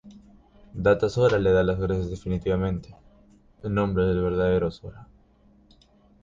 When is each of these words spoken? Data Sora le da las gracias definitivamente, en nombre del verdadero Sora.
Data 0.85 1.07
Sora 1.11 1.37
le 1.37 1.51
da 1.51 1.61
las 1.63 1.79
gracias 1.79 2.09
definitivamente, 2.09 2.95
en 3.61 3.75
nombre 3.75 4.03
del 4.05 4.23
verdadero 4.23 4.71
Sora. 4.71 5.07